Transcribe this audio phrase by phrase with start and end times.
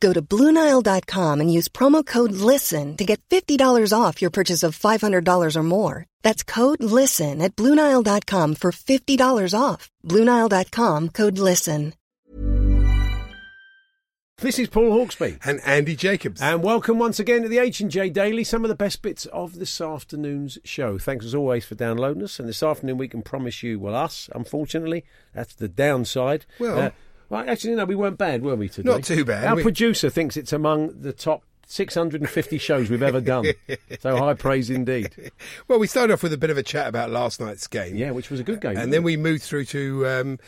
[0.00, 4.78] Go to BlueNile.com and use promo code LISTEN to get $50 off your purchase of
[4.78, 6.06] $500 or more.
[6.22, 9.90] That's code LISTEN at BlueNile.com for $50 off.
[10.04, 11.94] BlueNile.com code LISTEN.
[14.40, 15.40] This is Paul Hawksbee.
[15.44, 16.40] And Andy Jacobs.
[16.40, 19.80] And welcome once again to the H&J Daily, some of the best bits of this
[19.80, 20.96] afternoon's show.
[20.96, 22.38] Thanks as always for downloading us.
[22.38, 26.46] And this afternoon we can promise you, well, us, unfortunately, that's the downside.
[26.60, 26.90] Well- Uh,
[27.28, 28.90] well, actually, no, we weren't bad, were we, today?
[28.90, 29.44] Not too bad.
[29.44, 33.46] Our We- producer thinks it's among the top 650 shows we've ever done.
[34.00, 35.14] so high praise indeed.
[35.68, 37.94] Well, we started off with a bit of a chat about last night's game.
[37.96, 38.76] Yeah, which was a good game.
[38.76, 39.04] And then it?
[39.04, 40.38] we moved through to um,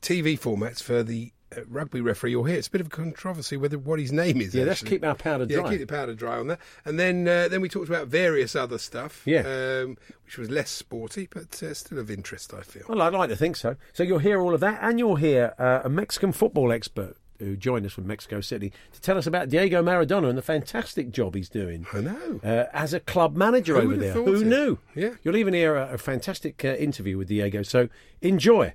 [0.00, 1.32] TV formats for the
[1.68, 2.56] rugby referee you'll hear.
[2.56, 4.54] It's a bit of a controversy whether what his name is.
[4.54, 5.64] Yeah, let's keep our powder dry.
[5.64, 6.60] Yeah, keep the powder dry on that.
[6.84, 9.22] And then uh, then we talked about various other stuff.
[9.24, 9.40] Yeah.
[9.40, 12.84] Um, which was less sporty, but uh, still of interest, I feel.
[12.88, 13.74] Well, I'd like to think so.
[13.92, 17.56] So you'll hear all of that, and you'll hear uh, a Mexican football expert who
[17.56, 21.34] joined us from Mexico City to tell us about Diego Maradona and the fantastic job
[21.34, 21.86] he's doing.
[21.92, 22.40] I know.
[22.44, 24.12] Uh, as a club manager Who over there.
[24.12, 24.46] Who it?
[24.46, 24.78] knew?
[24.94, 25.14] Yeah.
[25.24, 27.62] You'll even hear a, a fantastic uh, interview with Diego.
[27.62, 27.88] So
[28.20, 28.74] enjoy.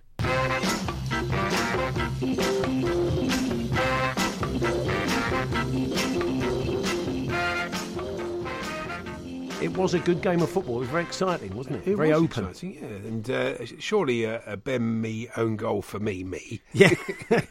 [9.61, 10.77] It was a good game of football.
[10.77, 11.87] It was very exciting, wasn't it?
[11.91, 12.45] It very was open.
[12.49, 12.87] exciting, yeah.
[13.07, 16.61] And uh, surely a, a Ben Mee own goal for me, me.
[16.73, 16.93] Yeah.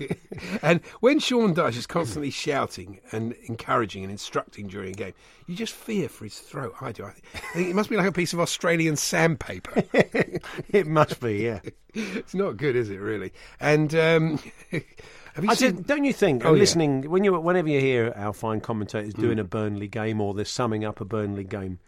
[0.62, 5.12] and when Sean Dyche is constantly shouting and encouraging and instructing during a game,
[5.46, 6.74] you just fear for his throat.
[6.80, 7.04] I do.
[7.04, 7.10] I
[7.54, 9.82] think, it must be like a piece of Australian sandpaper.
[10.68, 11.60] it must be, yeah.
[11.94, 12.98] it's not good, is it?
[13.00, 13.32] Really?
[13.60, 14.38] And um,
[14.70, 15.76] have you I seen?
[15.78, 16.60] said, don't you think, Oh, and yeah.
[16.60, 19.20] listening, when you, whenever you hear our fine commentators Mm.
[19.20, 21.80] doing a Burnley game or they're summing up a Burnley game,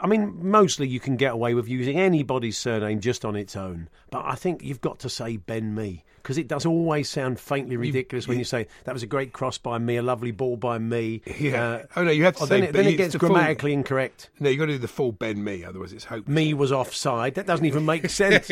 [0.00, 3.88] I, mean, mostly you can get away with using anybody's surname just on its own.
[4.10, 7.76] But I think you've got to say Ben Mee because it does always sound faintly
[7.76, 10.76] ridiculous when you say that was a great cross by me, a lovely ball by
[10.76, 11.22] me.
[11.38, 11.62] Yeah.
[11.62, 13.28] Uh, oh, no, you have to say then it, Ben- then it gets the full-
[13.28, 14.30] grammatically incorrect.
[14.40, 16.34] No, you have got to do the full Ben Mee, otherwise it's hopeless.
[16.34, 17.34] Me was offside.
[17.36, 18.50] That doesn't even make sense.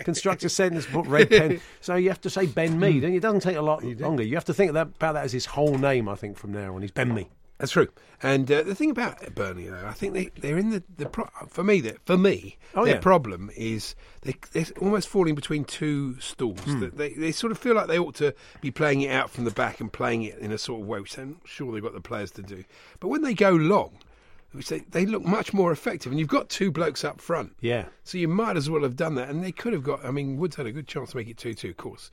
[0.00, 1.60] Construct a sentence, put red pen.
[1.80, 3.00] So you have to say Ben Mee.
[3.00, 4.22] Then it doesn't take a lot longer.
[4.22, 6.08] You have to think about that as his whole name.
[6.10, 7.28] I think from now on, he's Ben Mee.
[7.58, 7.88] That's true.
[8.22, 11.28] And uh, the thing about Burnley, though, I think they, they're in the, the pro-
[11.48, 13.00] for me that for me Oh, their yeah.
[13.00, 16.60] problem is they, they're almost falling between two stools.
[16.64, 19.44] That They, they sort of feel like they ought to be playing it out from
[19.44, 21.94] the back and playing it in a sort of way, which I'm sure they've got
[21.94, 22.64] the players to do.
[23.00, 23.98] But when they go long,
[24.56, 27.54] which they, they look much more effective, and you've got two blokes up front.
[27.60, 27.86] Yeah.
[28.04, 30.04] So you might as well have done that, and they could have got.
[30.04, 31.70] I mean, Woods had a good chance to make it two-two.
[31.70, 32.10] Of course,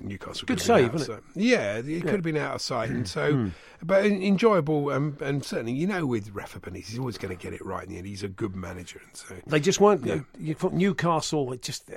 [0.00, 0.46] Newcastle.
[0.46, 1.36] Good could save, wasn't sight.
[1.36, 3.48] Yeah, it could have been out of sight, and so, hmm.
[3.82, 7.52] but enjoyable, and, and certainly, you know, with Rafa Benitez, he's always going to get
[7.52, 8.06] it right in the end.
[8.06, 10.04] He's a good manager, and so They just weren't.
[10.04, 10.20] Yeah.
[10.38, 11.52] You Newcastle.
[11.52, 11.96] It just uh,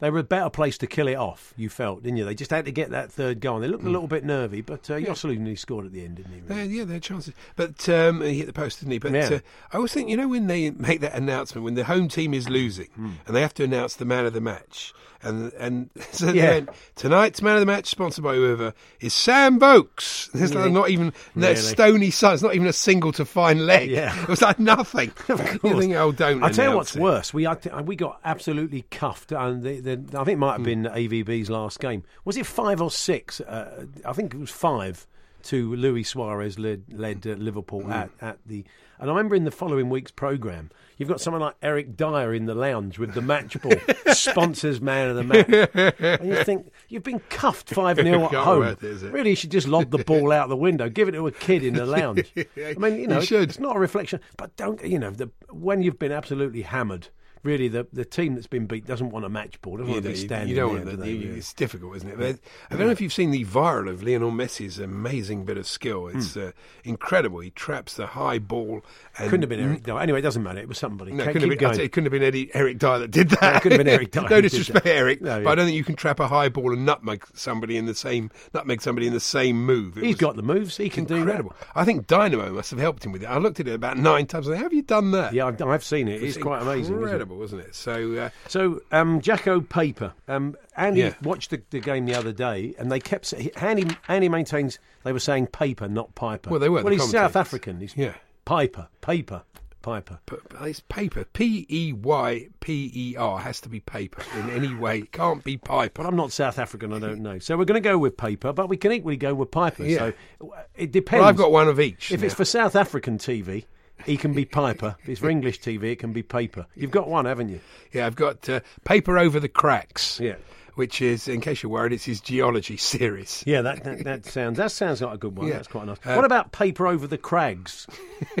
[0.00, 1.52] they were a better place to kill it off.
[1.56, 2.24] You felt, didn't you?
[2.24, 3.56] They just had to get that third goal.
[3.56, 6.32] And they looked a little bit nervy, but uh, nearly scored at the end, didn't
[6.32, 6.40] he?
[6.40, 6.68] Uh, really?
[6.68, 7.34] yeah, they had chances.
[7.56, 8.98] But um, he hit the post, didn't he?
[8.98, 9.28] But Yeah.
[9.32, 9.38] uh,
[9.72, 12.48] I always think, you know, when they make that announcement, when the home team is
[12.48, 13.10] losing Hmm.
[13.26, 14.92] and they have to announce the man of the match,
[15.22, 16.50] and and so Yeah.
[16.50, 20.30] then tonight's man of the match, sponsored by whoever, is Sam Vokes.
[20.34, 21.60] There's like not even that Really?
[21.60, 22.34] stony sun.
[22.34, 23.90] It's not even a single to fine leg.
[23.90, 24.16] Yeah.
[24.22, 25.10] it was like nothing.
[25.28, 26.42] Of You think, oh, don't.
[26.42, 27.02] I tell you what's it.
[27.02, 27.34] worse.
[27.34, 27.48] We
[27.84, 31.80] we got absolutely cuffed, and the, the, I think it might have been AVB's last
[31.80, 32.02] game.
[32.24, 33.40] Was it five or six?
[33.40, 35.06] Uh, I think it was five.
[35.44, 38.64] To Luis Suarez led, led uh, Liverpool at, at the,
[38.98, 40.68] and I remember in the following week's program,
[40.98, 43.72] you've got someone like Eric Dier in the lounge with the match ball,
[44.12, 48.58] sponsors man of the match, and you think you've been cuffed five 0 at home.
[48.58, 49.12] worth it, is it?
[49.12, 51.62] Really, you should just lob the ball out the window, give it to a kid
[51.62, 52.30] in the lounge.
[52.36, 55.82] I mean, you know, You it's not a reflection, but don't you know the when
[55.82, 57.08] you've been absolutely hammered.
[57.44, 59.76] Really the the team that's been beat doesn't want a match ball.
[59.76, 61.08] Doesn't You, want to be standing you don't there, want do that.
[61.08, 62.18] you- It's difficult, isn't it?
[62.18, 62.38] But
[62.70, 66.08] I don't know if you've seen the viral of Lionel Messi's amazing bit of skill.
[66.08, 66.40] It's Hmm.
[66.48, 66.50] uh,
[66.84, 67.40] incredible.
[67.40, 68.82] He traps the high ball.
[69.18, 69.82] And Couldn't have been Eric.
[69.84, 69.98] Dier.
[69.98, 70.58] Anyway, it doesn't matter.
[70.60, 71.12] It was somebody.
[71.12, 71.74] No, couldn't, have been, I'd going.
[71.74, 73.40] say it couldn't have been Eddie, Eric Dier that did that.
[73.42, 74.86] No, it could have been Eric Dier no disrespect.
[74.86, 75.50] Eric, No, but.
[75.50, 78.30] I don't think you can trap a high ball and nutmeg somebody in the same
[78.54, 79.96] nutmeg somebody in the same move.
[79.98, 80.76] It He's got the moves.
[80.76, 81.20] He can do that.
[81.20, 81.54] incredible.
[81.74, 83.26] I think Dynamo must have helped him with it.
[83.26, 84.48] I looked at it about nine times.
[84.48, 85.32] I think, How have you done that?
[85.32, 86.22] Yeah, I've, I've seen it.
[86.22, 86.94] It's, It's quite amazing.
[87.02, 87.27] it?
[87.28, 87.74] Incredible, wasn't it?
[87.74, 90.12] So uh, So, um, Jacko Paper.
[90.26, 91.14] Um, Andy Yeah.
[91.22, 93.32] watched the, the game the other day, and they kept.
[93.56, 96.50] Andy, Andy maintains they were saying Paper, not Piper.
[96.50, 97.36] Well, they were, Well, the he's South.
[97.36, 97.80] African.
[97.80, 98.14] He's Yeah.
[98.44, 99.42] Piper, Paper,
[99.82, 100.18] Piper.
[100.62, 101.24] It's paper.
[101.32, 105.00] P E Y P E R has to be paper in any way.
[105.00, 106.02] It can't be piper.
[106.02, 106.92] But I'm not South African.
[106.92, 107.38] I don't know.
[107.38, 109.84] So we're going to go with Paper, but we can equally go with Piper.
[109.84, 109.98] Yeah.
[110.40, 111.20] So it depends.
[111.20, 112.10] Well, I've got one of each.
[112.10, 113.64] If it's for South African TV,
[114.06, 114.96] he can be Piper.
[115.02, 116.66] if it's for English TV, it can be Paper.
[116.74, 117.60] You've got one, haven't you?
[117.92, 120.18] yeah, I've got uh, paper over the cracks.
[120.20, 120.36] Yeah.
[120.74, 123.42] Which is, in case you're worried, it's his geology series.
[123.46, 125.48] Yeah, that, that that sounds that sounds like a good one.
[125.48, 125.54] Yeah.
[125.54, 125.96] That's quite nice.
[126.04, 127.86] Uh, what about Paper Over the Crags,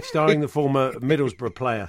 [0.04, 1.88] starring the former Middlesbrough player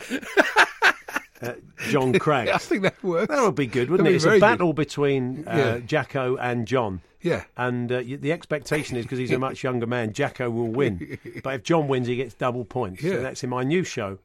[1.43, 1.53] uh,
[1.89, 2.49] John Craig.
[2.49, 3.27] I think that works.
[3.33, 4.15] That would be good, wouldn't That'd it?
[4.15, 4.45] It's a very good.
[4.45, 5.79] battle between uh, Yeah.
[5.85, 7.01] Jacko and John.
[7.21, 7.43] Yeah.
[7.57, 11.17] And uh, the expectation is because he's a much younger man, Jacko will win.
[11.43, 13.03] But if John wins, he gets double points.
[13.03, 13.11] Yeah.
[13.15, 14.19] So that's in my new show,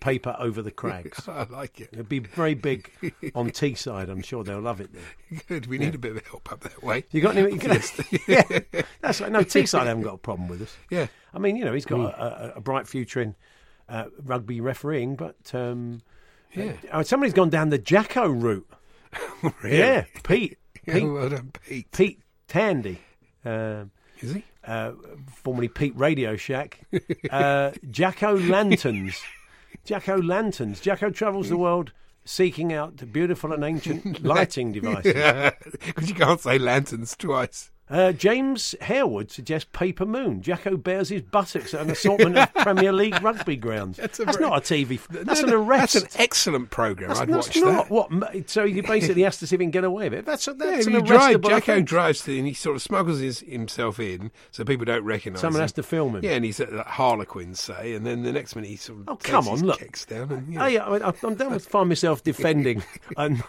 [0.00, 1.28] Paper Over the Crags.
[1.28, 1.90] I like it.
[1.92, 2.90] It'll be very big
[3.34, 4.08] on Teesside.
[4.08, 5.40] I'm sure they'll love it there.
[5.48, 5.66] Good.
[5.66, 7.04] We need a bit of help up that way.
[7.10, 7.52] You got any?
[7.52, 7.80] You can,
[8.26, 8.42] yeah,
[9.00, 9.30] that's right.
[9.30, 10.76] No, Teesside haven't got a problem with us.
[10.90, 11.08] Yeah.
[11.34, 13.34] I mean, you know, he's got a, a, a bright future in
[13.88, 16.00] uh, rugby refereeing, but um,
[16.54, 16.72] Yeah.
[16.90, 18.68] uh, somebody's gone down the Jacko route.
[19.64, 20.56] Yeah, Pete,
[20.86, 21.90] Yeah, Pete, well done, Pete.
[21.92, 22.98] Pete Tandy,
[23.44, 23.90] um,
[24.20, 24.44] Is he?
[24.66, 24.92] uh,
[25.42, 26.80] formerly Pete Radio Shack,
[27.30, 29.20] uh, Jacko Lanterns,
[29.84, 30.80] Jacko Lanterns.
[30.80, 31.92] Jacko travels the world
[32.24, 35.14] seeking out beautiful and ancient lighting devices.
[35.86, 37.70] Because you can't say lanterns twice.
[37.92, 40.40] Uh, James Harewood suggests Paper Moon.
[40.40, 43.98] Jacko bears his buttocks at an assortment of Premier League rugby grounds.
[43.98, 44.98] That's, a very- not a TV.
[45.10, 45.92] That's No, an arrest.
[45.94, 47.08] That's an excellent program.
[47.10, 48.10] That's, I'd that's watch not that.
[48.10, 48.48] what.
[48.50, 50.24] So he basically has to see if he can get away with it.
[50.24, 53.20] That's a, Yeah, that's you an drive, Jacko drives to, and he sort of smuggles
[53.20, 55.48] his, himself in so people don't recognise him.
[55.48, 55.64] Someone him.
[55.64, 56.24] has to film him.
[56.24, 59.08] Yeah, and he's at like, Harlequins, say, and then the next minute he sort of
[59.10, 59.80] Oh, come on, look.
[59.80, 60.32] kicks down.
[60.32, 60.66] And, you know.
[60.66, 62.82] yeah, I mean, I'm done with find myself defending,
[63.18, 63.42] and,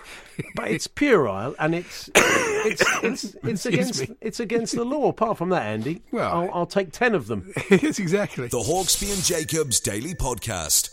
[0.55, 4.03] but it's puerile and it's it's it's, it's against.
[4.33, 5.09] It's against the law.
[5.09, 7.53] Apart from that, Andy, Well, I'll, I'll take ten of them.
[7.69, 8.47] yes, exactly.
[8.47, 10.89] The Hawksbee and Jacobs Daily Podcast.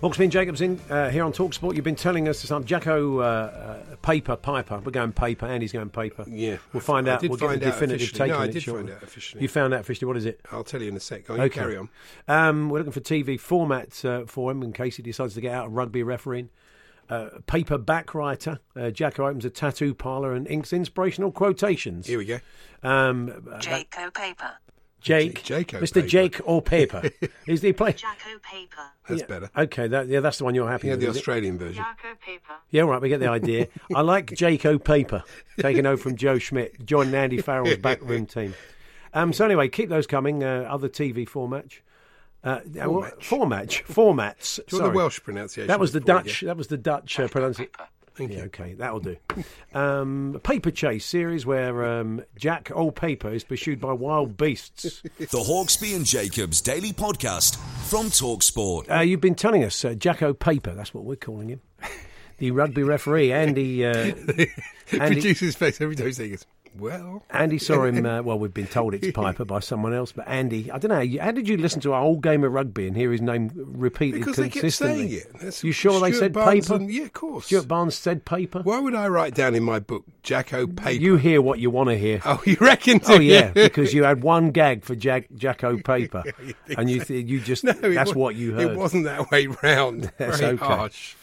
[0.00, 1.74] Hawksbee and Jacobs in uh, here on Talksport.
[1.76, 4.78] You've been telling us some Jacko uh, uh, paper piper.
[4.82, 5.44] We're going paper.
[5.44, 6.24] Andy's going paper.
[6.26, 6.56] Yeah.
[6.72, 7.20] we'll find I out.
[7.22, 8.18] we'll find get the out definitive officially.
[8.18, 8.84] take No, on I it did shortly.
[8.86, 9.42] find out officially.
[9.42, 10.06] You found out officially.
[10.06, 10.40] What is it?
[10.50, 11.28] I'll tell you in a sec.
[11.28, 11.60] Oh, you Okay.
[11.60, 11.90] carry on.
[12.26, 15.52] Um, we're looking for TV formats uh, for him in case he decides to get
[15.54, 16.48] out of rugby refereeing.
[17.12, 18.58] Uh, paper back writer.
[18.74, 22.06] Uh, Jacko opens a tattoo parlour and inks inspirational quotations.
[22.06, 22.38] Here we go.
[22.82, 24.52] Um, uh, Jaco Paper.
[25.00, 25.94] Jake, Jaco Mr.
[25.94, 26.06] Paper.
[26.06, 27.02] Jake or Paper.
[27.46, 27.92] is the play?
[27.92, 28.82] Jaco Paper.
[29.08, 29.26] That's Yeah.
[29.26, 29.50] better.
[29.56, 31.00] Okay, that, yeah, that's the one you're happy Yeah, with.
[31.00, 31.18] the is it?
[31.18, 31.84] Australian version.
[31.84, 32.54] Jaco Paper.
[32.70, 33.02] Yeah, right.
[33.02, 33.66] we get the idea.
[33.94, 35.22] I like Jake Paper,
[35.60, 38.54] taking over from Joe Schmidt, joining Andy Farrell's backroom team.
[39.12, 40.42] Um, so anyway, keep those coming.
[40.44, 41.66] Uh, other TV format,
[42.44, 43.22] uh, Formatch.
[43.22, 44.56] format, formats.
[44.66, 44.90] Do you want sorry.
[44.90, 45.68] the Welsh pronunciation?
[45.68, 46.40] That was the Dutch.
[46.40, 47.72] That was the Dutch uh, pronunciation.
[48.14, 48.44] Thank Yeah, you.
[48.44, 49.16] okay, that'll do.
[49.72, 55.02] Um, Paper Chase series where um, Jack Old Paper is pursued by wild beasts.
[55.18, 57.56] The Hawksbee and Jacobs Daily Podcast
[57.88, 58.90] from Talksport.
[58.94, 60.74] Uh, you've been telling us uh, Jacko Paper.
[60.74, 61.60] That's what we're calling him.
[62.38, 63.86] The rugby referee, Andy.
[63.86, 64.46] Uh, Andy,
[64.90, 66.44] Producer's face every time he says,
[66.76, 67.22] well.
[67.30, 68.04] Andy saw him.
[68.06, 71.00] Uh, well, we've been told it's Piper by someone else, but Andy, I don't know.
[71.00, 73.50] you- How did you listen to our whole game of rugby and hear his name
[73.54, 75.08] repeated Because they kept consistently?
[75.08, 75.32] saying it.
[75.34, 76.80] That's- you sure they said Barnes Paper?
[76.80, 77.46] and- yeah, of course.
[77.46, 78.60] Stuart Barnes said Paper.
[78.62, 80.90] Why would I write down in my book Jacko Paper?
[81.02, 82.20] You hear what you want to hear.
[82.24, 83.00] Oh, you reckon?
[83.06, 86.22] Oh yeah, because you had one gag for Jack Jacko Paper,
[86.76, 88.72] and you th- you just No, that's wa- what you heard.
[88.72, 90.12] It wasn't that way round.
[90.18, 90.64] That's Very okay.
[90.64, 91.14] harsh.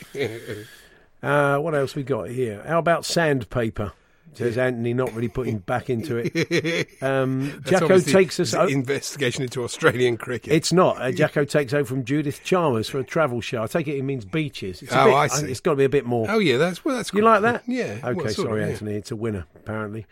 [1.22, 2.63] Uh, what else we got here?
[2.65, 3.91] How about sandpaper?
[4.33, 6.88] Says Anthony, not really putting back into it.
[7.01, 8.53] Um, Jacko takes us.
[8.53, 10.53] investigation into Australian cricket.
[10.53, 11.01] it's not.
[11.01, 13.63] Uh, Jacko takes over from Judith Chalmers for a travel show.
[13.63, 14.81] I take it it means beaches.
[14.81, 15.51] It's Oh, bit, I see.
[15.51, 16.27] It's got to be a bit more.
[16.29, 17.63] oh yeah, that's well, that's you like that?
[17.67, 18.00] Yeah.
[18.03, 18.74] Okay, well, sorry, of, yeah.
[18.74, 18.93] Anthony.
[18.95, 20.05] It's a winner, apparently.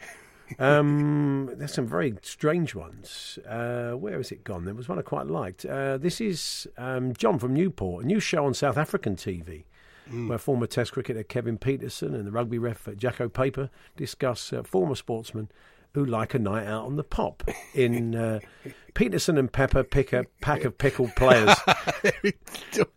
[0.60, 3.38] Um, there's some very strange ones.
[3.48, 4.66] Uh, where has it gone?
[4.66, 5.66] There was one I quite liked.
[5.66, 9.64] Uh, this is um, John from Newport, a new show on South African TV.
[10.10, 10.30] Hmm.
[10.30, 14.96] Where former Test cricketer Kevin Pietersen and the rugby ref Jacko Paper discuss uh, former
[14.96, 15.50] sportsman
[15.94, 17.44] who like a night out on the pop.
[17.74, 18.40] In uh,
[18.94, 21.56] Pietersen and Pepper pick a pack of pickled players.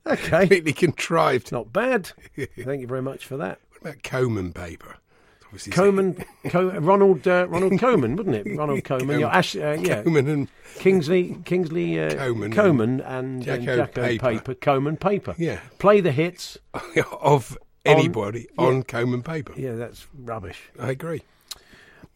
[0.06, 0.40] Okay.
[0.40, 1.52] Completely contrived.
[1.52, 2.10] Not bad.
[2.36, 3.60] Thank you very much for that.
[3.70, 4.96] What about Coman paper?
[5.70, 8.56] Coman, Co- Ronald uh, Ronald Koeman, wouldn't it?
[8.56, 9.18] Ronald Koeman.
[9.18, 10.02] Your Ash, uh, yeah.
[10.02, 14.30] Coman and Kingsley, Kingsley, uh, Coman Coman, and, and Jacko Jacko Paper.
[14.30, 14.54] Paper.
[14.54, 15.34] Coman Paper.
[15.38, 15.60] Yeah.
[15.78, 16.58] Play the hits.
[17.20, 18.64] of anybody yeah.
[18.64, 19.52] on Coman paper.
[19.56, 20.70] Yeah, that's rubbish.
[20.78, 21.22] I agree.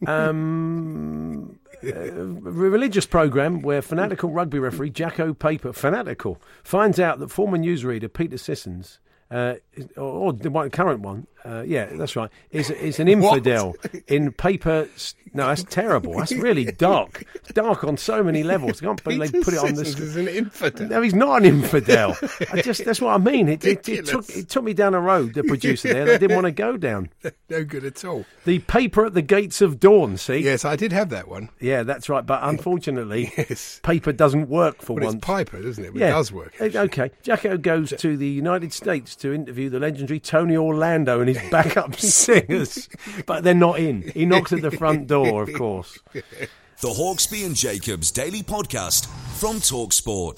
[0.07, 7.57] Um, a religious program where fanatical rugby referee Jacko Paper, fanatical, finds out that former
[7.57, 8.99] newsreader Peter Sissons,
[9.31, 9.55] uh,
[9.95, 13.75] or, or the one, current one, uh, yeah, that's right, is is an infidel
[14.07, 14.87] in paper.
[15.33, 16.17] No, that's terrible.
[16.17, 18.81] That's really dark, dark on so many levels.
[18.81, 20.87] I can't believe they put it on sc- is an infidel.
[20.87, 22.15] No, he's not an infidel.
[22.53, 23.49] I just that's what I mean.
[23.49, 25.33] It, it, it took it took me down a road.
[25.33, 27.09] The producer there, that I didn't want to go down.
[27.49, 28.25] no good at all.
[28.45, 30.15] The paper at the gates of dawn.
[30.17, 31.49] See, Yes, I did have that one.
[31.59, 32.25] yeah, that's right.
[32.25, 33.81] But unfortunately, Yes.
[33.83, 35.15] paper doesn't work for But once.
[35.15, 35.91] it's Piper, doesn't it?
[35.93, 36.53] But yeah, It does work.
[36.61, 41.27] Uh, Okay, Jacko goes to the United States to interview the legendary Tony Orlando and
[41.27, 42.89] his backup singers,
[43.25, 44.01] but they're not in.
[44.13, 45.97] He knocks at the front door, of course.
[46.13, 49.05] The Hawksbee and Jacobs Daily Podcast
[49.39, 50.37] from Talksport.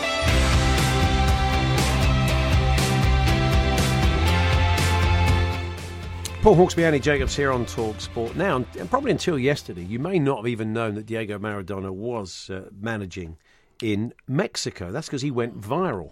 [6.47, 8.35] Paul Hawksbee, Andy Jacobs here on Talk Sport.
[8.37, 12.49] Now, and probably until yesterday, you may not have even known that Diego Maradona was
[12.49, 13.37] uh, managing
[13.81, 14.91] in Mexico.
[14.91, 16.11] That's because he went viral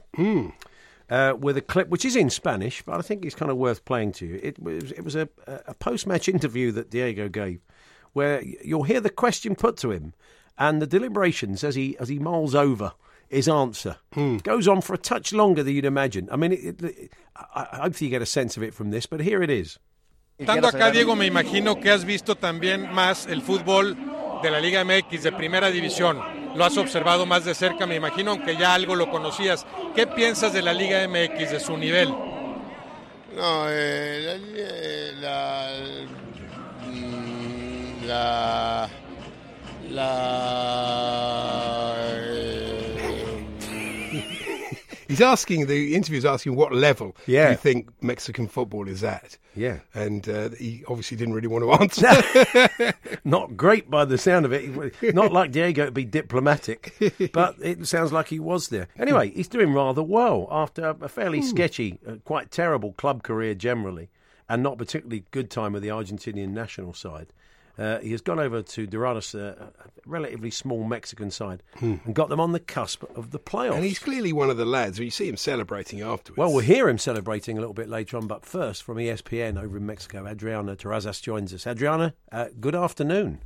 [1.10, 3.86] uh, with a clip, which is in Spanish, but I think it's kind of worth
[3.86, 4.40] playing to you.
[4.42, 7.62] It was, it was a, a post match interview that Diego gave
[8.16, 10.14] where you'll hear the question put to him
[10.58, 12.94] and the deliberations as he, as he mulls over
[13.28, 13.98] his answer.
[14.44, 16.30] Goes on for a touch longer than you'd imagine.
[16.32, 19.06] I mean, it, it, I, I hope you get a sense of it from this,
[19.06, 19.78] but here it is.
[20.40, 23.96] Estando acá, Diego, me imagino que has visto también más el fútbol
[24.42, 26.20] de la Liga MX de primera división.
[26.56, 29.66] Lo has observado más de cerca, me imagino, aunque ya algo lo conocías.
[29.94, 32.10] ¿Qué piensas de la Liga MX, de su nivel?
[33.36, 35.68] No, eh, la, eh, la,
[36.88, 38.90] mm, la,
[39.90, 41.65] la,
[45.08, 47.46] He's asking, the interview's asking what level Yeah.
[47.46, 49.38] do you think Mexican football is at?
[49.56, 49.80] Yeah.
[49.94, 51.72] And uh, he obviously didn't really want to
[52.84, 52.94] answer.
[53.24, 55.14] Not great by the sound of it.
[55.16, 56.94] Not like Diego to be diplomatic,
[57.34, 58.88] but it sounds like he was there.
[58.98, 64.10] Anyway, he's doing rather well after a fairly sketchy, uh, quite terrible club career generally,
[64.50, 67.28] and not particularly good time with the Argentinian national side.
[67.78, 69.72] Uh, he has gone over to Dorados, uh, a
[70.06, 73.76] relatively small Mexican side, and got them on the cusp of the playoffs.
[73.76, 74.98] and he's clearly one of the lads.
[74.98, 76.38] You see him celebrating afterwards.
[76.38, 79.78] Well, we'll hear him celebrating a little bit later on, but first from ESPN over
[79.78, 81.68] in Mexico, Adriana Terrazas joins us.
[81.68, 83.42] Adriana, uh, good afternoon.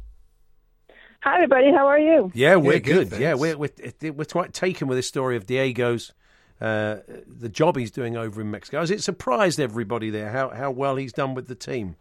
[1.21, 1.71] Hi, everybody.
[1.74, 2.31] How are you?
[2.33, 3.19] Yeah, we're Yeah, good, good.
[3.19, 3.71] Yeah, we're, we're
[4.01, 6.13] we're quite taken with this story of Diego's
[6.62, 8.79] uh, the job he's doing over in Mexico.
[8.79, 11.95] Has it surprised everybody there how how well he's done with the team?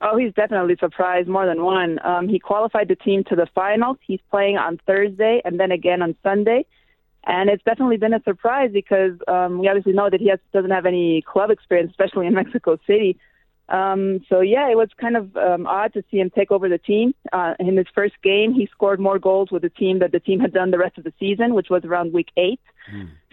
[0.00, 1.98] Oh, he's definitely surprised more than one.
[2.04, 3.96] Um, he qualified the team to the finals.
[4.06, 6.66] He's playing on Thursday and then again on Sunday.
[7.26, 10.70] And it's definitely been a surprise because um, we obviously know that he has, doesn't
[10.70, 13.18] have any club experience, especially in Mexico City.
[13.68, 16.78] Um, so, yeah, it was kind of um, odd to see him take over the
[16.78, 17.12] team.
[17.32, 20.40] Uh, in his first game, he scored more goals with the team that the team
[20.40, 22.60] had done the rest of the season, which was around week eight.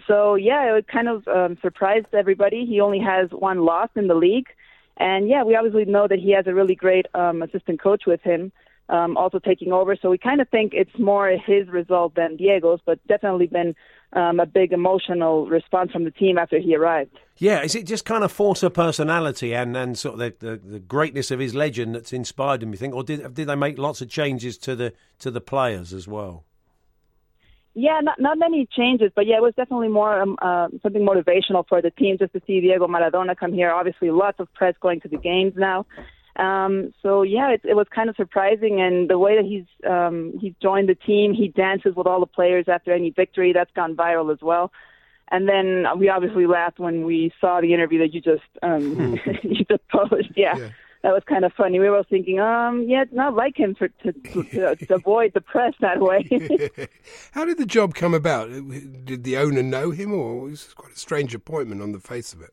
[0.06, 2.64] So yeah, it kind of um, surprised everybody.
[2.66, 4.48] He only has one loss in the league,
[4.96, 8.22] and yeah, we obviously know that he has a really great um, assistant coach with
[8.22, 8.52] him,
[8.88, 9.96] um, also taking over.
[10.00, 13.74] So we kind of think it's more his result than Diego's, but definitely been
[14.14, 17.18] um, a big emotional response from the team after he arrived.
[17.36, 20.56] Yeah, is it just kind of force of personality and, and sort of the, the,
[20.56, 22.70] the greatness of his legend that's inspired him?
[22.70, 25.92] You think, or did did they make lots of changes to the to the players
[25.92, 26.45] as well?
[27.78, 31.62] Yeah, not not many changes, but yeah, it was definitely more um, uh, something motivational
[31.68, 33.70] for the team just to see Diego Maradona come here.
[33.70, 35.84] Obviously, lots of press going to the games now.
[36.36, 40.32] Um, so yeah, it, it was kind of surprising, and the way that he's um,
[40.40, 43.52] he's joined the team, he dances with all the players after any victory.
[43.52, 44.72] That's gone viral as well.
[45.28, 49.66] And then we obviously laughed when we saw the interview that you just um, you
[49.66, 50.32] just published.
[50.34, 50.56] Yeah.
[50.56, 50.68] Yeah.
[51.06, 51.78] That was kind of funny.
[51.78, 54.94] We were all thinking, um, yeah, it's not like him for, to, to, to, to
[54.96, 56.26] avoid the press that way.
[57.30, 58.48] How did the job come about?
[58.50, 62.42] Did the owner know him, or was quite a strange appointment on the face of
[62.42, 62.50] it?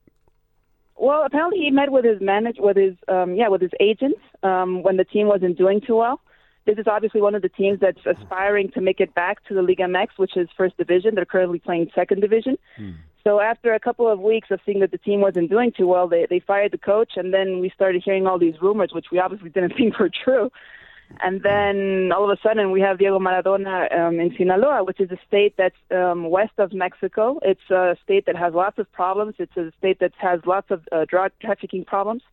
[0.95, 4.83] Well, apparently he met with his manage with his um, yeah with his agent um,
[4.83, 6.21] when the team wasn't doing too well.
[6.67, 9.63] This is obviously one of the teams that's aspiring to make it back to the
[9.63, 11.15] Liga MX, which is first division.
[11.15, 12.59] They're currently playing second division.
[13.23, 16.07] So after a couple of weeks of seeing that the team wasn't doing too well,
[16.07, 19.19] they they fired the coach, and then we started hearing all these rumors, which we
[19.19, 20.51] obviously didn't think were true.
[21.21, 25.11] And then all of a sudden we have Diego Maradona um, in Sinaloa, which is
[25.11, 27.39] a state that's um, west of Mexico.
[27.43, 29.35] It's a state that has lots of problems.
[29.37, 32.23] It's a state that has lots of uh, drug trafficking problems.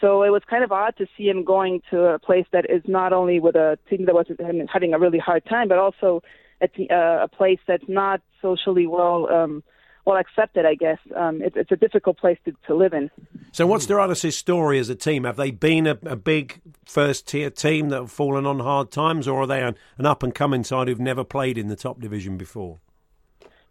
[0.00, 2.82] So it was kind of odd to see him going to a place that is
[2.86, 4.26] not only with a team that was
[4.72, 6.22] having a really hard time, but also
[6.60, 9.62] a, t- uh, a place that's not socially well um,
[10.06, 10.64] well accepted.
[10.64, 13.10] I guess um, it's, it's a difficult place to, to live in.
[13.52, 15.24] So, what's Dorados' story as a team?
[15.24, 19.28] Have they been a, a big first tier team that have fallen on hard times,
[19.28, 22.00] or are they an, an up and coming side who've never played in the top
[22.00, 22.78] division before?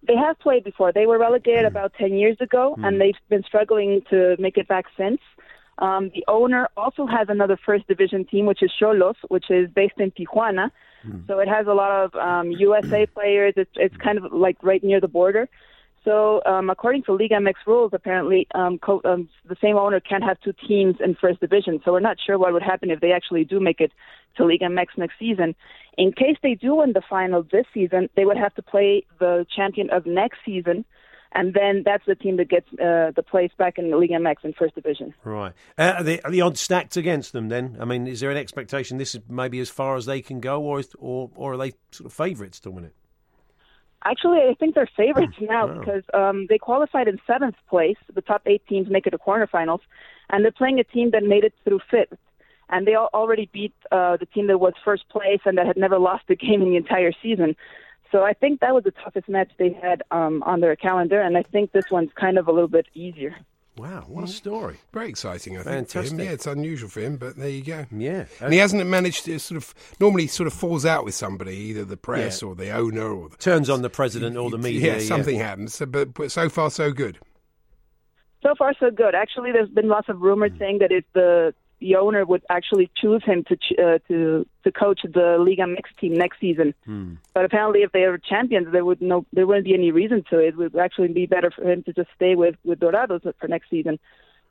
[0.07, 0.91] They have played before.
[0.91, 4.85] They were relegated about 10 years ago, and they've been struggling to make it back
[4.95, 5.19] since.
[5.79, 9.95] Um, the owner also has another first division team, which is Xolos, which is based
[9.97, 10.69] in Tijuana.
[11.27, 13.53] So it has a lot of um, USA players.
[13.57, 15.47] It's, it's kind of like right near the border.
[16.05, 20.23] So um, according to Liga MX rules, apparently um, co- um, the same owner can't
[20.23, 21.81] have two teams in first division.
[21.83, 23.91] So we're not sure what would happen if they actually do make it
[24.37, 25.55] to Liga MX next season.
[25.97, 29.47] In case they do win the final this season, they would have to play the
[29.53, 30.85] champion of next season,
[31.31, 34.53] and then that's the team that gets uh, the place back in Liga MX in
[34.53, 35.13] first division.
[35.23, 35.53] Right.
[35.77, 37.77] Uh, are, the, are the odds stacked against them then?
[37.79, 40.61] I mean, is there an expectation this is maybe as far as they can go,
[40.61, 42.93] or is, or, or are they sort of favourites to win it?
[44.05, 45.79] Actually, I think they're favorites now Wow.
[45.79, 47.97] because um, they qualified in seventh place.
[48.13, 49.79] The top eight teams make it to quarterfinals,
[50.29, 52.17] and they're playing a team that made it through fifth.
[52.69, 55.77] And they al- already beat uh, the team that was first place and that had
[55.77, 57.55] never lost a game in the entire season.
[58.11, 61.35] So I think that was the toughest match they had um, on their calendar, and
[61.37, 63.35] I think this one's kind of a little bit easier.
[63.77, 64.29] Wow, what a mm.
[64.29, 64.77] story.
[64.93, 66.05] Very exciting, I think, for him.
[66.05, 66.19] Fantastic.
[66.19, 67.85] Yeah, it's unusual for him, but there you go.
[67.91, 68.25] Yeah.
[68.39, 71.83] And he hasn't managed to sort of normally sort of falls out with somebody, either
[71.83, 72.47] the press Yeah.
[72.49, 74.93] or the owner or the, Turns on the president or the media.
[74.93, 75.75] Yeah, something happens.
[75.75, 77.19] So, but, but so far so good.
[78.41, 79.15] So far, so good.
[79.15, 80.59] Actually, there's been lots of rumors mm.
[80.59, 85.01] saying that if the the owner would actually choose him to uh, to to coach
[85.03, 86.73] the Liga MX team next season.
[87.33, 90.39] But apparently, if they are champions, there would no there wouldn't be any reason to.
[90.39, 93.69] It would actually be better for him to just stay with with Dorados for next
[93.69, 93.99] season.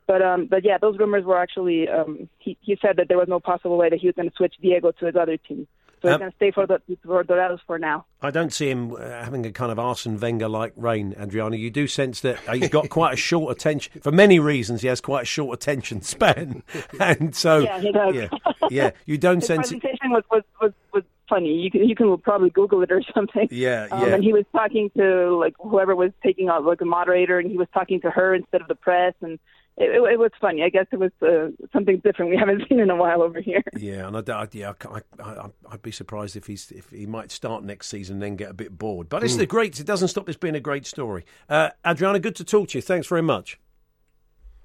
[0.07, 3.27] But um, but yeah, those rumors were actually um, he he said that there was
[3.27, 5.67] no possible way that he was going to switch Diego to his other team.
[6.05, 8.05] He's Um, going to stay for the for Dorados for now.
[8.21, 11.55] I don't see him uh, having a kind of Arsene Wenger like reign, Adriana.
[11.57, 14.01] You do sense that uh, he's got quite a short attention.
[14.01, 16.63] For many reasons, he has quite a short attention span.
[16.99, 18.15] and so, Yeah, he does.
[18.15, 18.27] yeah,
[18.69, 19.79] yeah, you don't His sense it.
[19.81, 21.53] presentation was, was, was, was funny.
[21.53, 23.47] You can you can probably Google it or something.
[23.51, 24.15] Yeah, Um, yeah.
[24.15, 27.57] and he was talking to like whoever was taking out like a moderator, and he
[27.57, 29.39] was talking to her instead of the press, and
[29.77, 30.63] it, it, it was funny.
[30.63, 33.61] I guess it was uh, something different we haven't seen in a while over here.
[33.77, 37.31] Yeah, and I, don't- yeah, I, I, I'd be surprised if he's if he might
[37.31, 39.09] start next season and then get a bit bored.
[39.09, 39.39] But it's Hmm.
[39.39, 39.79] the great.
[39.79, 41.25] It doesn't stop this being a great story.
[41.49, 42.81] Uh, Adriana, good to talk to you.
[42.81, 43.59] Thanks very much.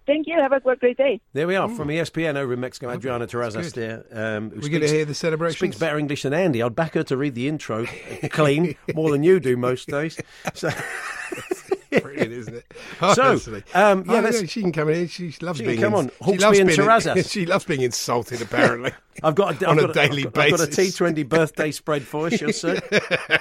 [0.07, 0.35] Thank you.
[0.41, 1.21] Have a great day.
[1.35, 2.91] There we are from E ESPN over in Mexico.
[2.91, 4.05] Adriana Terrazas there.
[4.11, 5.59] Um, We're going to speaks- hear the celebrations.
[5.59, 6.63] Speaks better English than Andy.
[6.63, 10.19] I'd back her to read the intro uh, clean more than you do most days.
[10.55, 10.71] So,
[11.91, 12.73] Brilliant, isn't it?
[13.15, 13.63] So, Honestly.
[13.75, 15.09] um, yeah, Oh, that's- she can come in.
[15.09, 16.09] She loves She being come on.
[16.09, 17.31] She Hawksbee loves and being Terrazas.
[17.33, 18.43] She loves being insulted.
[18.43, 20.99] Apparently, I've got a, On I've a daily I've got, I've got a basis.
[21.01, 22.37] T20 birthday spread for her.
[22.37, 22.81] She'll say,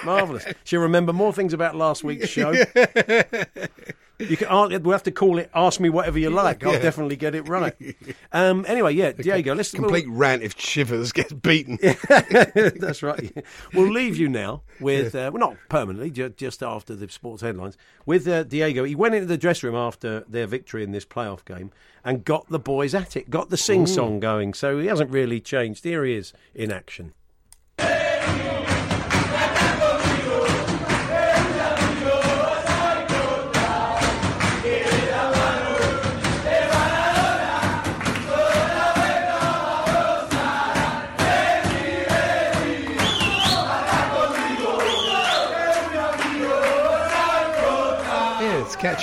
[0.03, 0.45] marvelous.
[0.63, 2.53] She'll remember more things about last week's show.
[4.19, 6.79] You can, uh, we'll have to call it "Ask Me Whatever You Like." I'll Yeah.
[6.79, 7.73] definitely get it right.
[8.31, 11.79] Um, anyway, yeah, Diego, let's complete rant if Chivers gets beaten.
[12.09, 13.43] That's right.
[13.73, 17.75] We'll leave you now with, uh, well, not permanently, ju- just after the sports headlines,
[18.05, 18.83] with uh, Diego.
[18.83, 21.71] He went into the dressing room after their victory in this playoff game
[22.05, 24.53] and got the boys at it, got the sing song going.
[24.53, 25.83] So he hasn't really changed.
[25.83, 27.13] Here he is in action.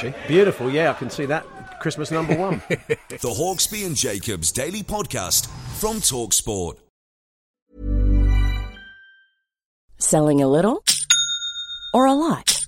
[0.02, 0.28] Yeah, it's catchy.
[0.28, 0.70] Beautiful.
[0.70, 1.44] Yeah, I can see that.
[1.80, 2.62] Christmas number one.
[3.08, 5.46] The Hawksbee and Jacobs Daily Podcast
[5.78, 6.74] from Talksport.
[9.98, 10.84] Selling a little
[11.94, 12.62] or a lot?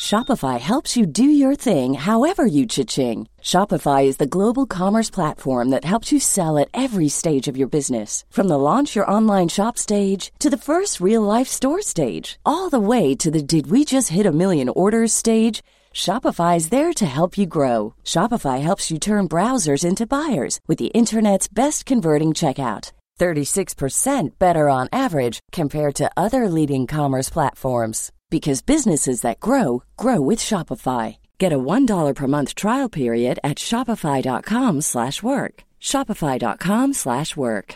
[0.00, 3.28] Shopify helps you do your thing however you cha-ching.
[3.42, 7.68] Shopify is the global commerce platform that helps you sell at every stage of your
[7.68, 8.24] business.
[8.30, 12.70] From the launch your online shop stage to the first real life store stage, all
[12.70, 15.62] the way to the did we just hit a million orders stage.
[15.92, 17.94] Shopify is there to help you grow.
[18.04, 22.92] Shopify helps you turn browsers into buyers with the internet's best converting checkout.
[23.18, 30.20] 36% better on average compared to other leading commerce platforms because businesses that grow grow
[30.20, 31.16] with Shopify.
[31.38, 35.54] Get a $1 per month trial period at shopify.com/work.
[35.80, 37.74] shopify.com/work.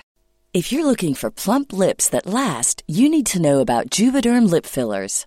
[0.55, 4.67] If you're looking for plump lips that last, you need to know about Juvederm lip
[4.67, 5.27] fillers.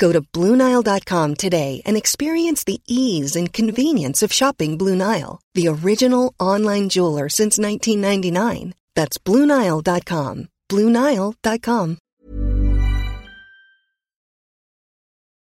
[0.00, 5.68] Go to BlueNile.com today and experience the ease and convenience of shopping Blue Nile, the
[5.68, 8.72] original online jeweler since 1999.
[8.96, 10.48] That's BlueNile.com.
[10.70, 11.98] BlueNile.com.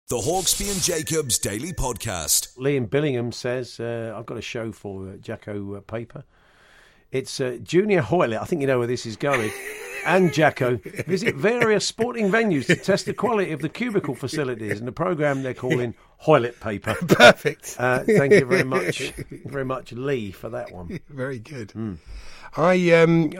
[0.09, 2.57] The Hawksbee and Jacobs Daily Podcast.
[2.57, 6.25] Liam Billingham says, uh, I've got a show for uh, Jacko uh, Paper.
[7.11, 8.41] It's uh, Junior Hoilett.
[8.41, 9.51] I think you know where this is going.
[10.05, 14.87] and Jacko visit various sporting venues to test the quality of the cubicle facilities and
[14.87, 15.93] the program they're calling
[16.25, 16.95] Hoylett Paper.
[17.07, 17.75] Perfect.
[17.77, 19.11] Uh, thank you very much,
[19.45, 20.99] very much, Lee, for that one.
[21.09, 21.97] Very good.
[22.57, 23.31] I um,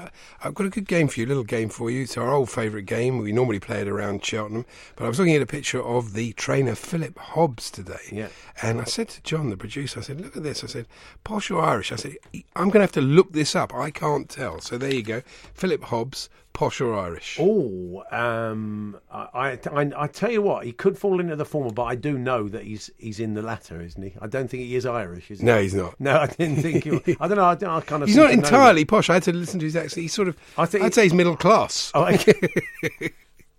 [0.42, 2.04] I've got a good game for you, a little game for you.
[2.04, 3.18] It's our old favourite game.
[3.18, 6.34] We normally play it around Cheltenham, but I was looking at a picture of the
[6.34, 8.00] trainer Philip Hobbs today.
[8.12, 8.30] Yeah.
[8.62, 10.88] And I said to John, the producer, I said, "Look at this." I said,
[11.24, 12.16] "Posh or Irish?" I said,
[12.56, 13.74] "I'm going to have to look this up.
[13.74, 15.22] I can't tell." So there you go,
[15.54, 17.38] Philip Hobbs, posh or Irish?
[17.40, 21.84] Oh, um, I, I, I tell you what, he could fall into the former, but
[21.84, 24.14] I do know that he's he's in the latter, isn't he?
[24.22, 25.46] I don't think he is Irish, is he?
[25.46, 26.00] No, he's not.
[26.00, 26.92] No, I didn't think he.
[26.92, 27.02] Was.
[27.20, 27.46] I don't know.
[27.46, 28.10] I, don't- I kind of.
[28.10, 29.10] He's not entirely posh.
[29.10, 30.02] I had to listen to his accent.
[30.02, 30.38] He's sort of.
[30.58, 31.92] I think I'd say he's middle class.
[32.02, 32.34] Oh, okay.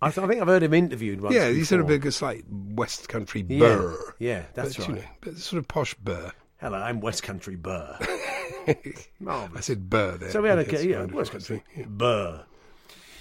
[0.01, 1.33] I, th- I think I've heard him interviewed once.
[1.33, 2.09] yeah, he's sort of before.
[2.09, 3.97] a slight West Country burr.
[4.19, 5.03] yeah, that's but, you right.
[5.03, 6.31] know, but sort of posh burr.
[6.59, 7.97] Hello, I'm West Country Burr.
[9.19, 9.57] Marvellous.
[9.57, 10.31] I said burr there.
[10.31, 11.87] So we had a yeah, West Country think.
[11.89, 12.43] Burr.